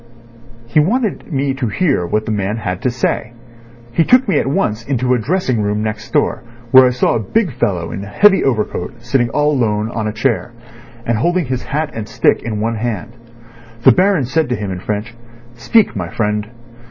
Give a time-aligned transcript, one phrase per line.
[0.65, 3.33] He wanted me to hear what that man had to say.
[3.91, 7.19] He took me at once into a dressing room next door, where I saw a
[7.19, 10.53] big fellow in a heavy overcoat sitting all alone on a chair,
[11.05, 13.11] and holding his hat and stick in one hand.
[13.83, 15.13] The Baron said to him in French
[15.53, 16.49] 'Speak, my friend.